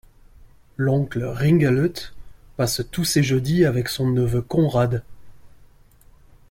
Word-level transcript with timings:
L'oncle 0.77 1.21
Ringelhut 1.23 2.15
passe 2.57 2.81
tous 2.89 3.03
ses 3.05 3.21
jeudis 3.21 3.65
avec 3.65 3.87
son 3.87 4.07
neveu 4.09 4.41
Konrad. 4.41 5.03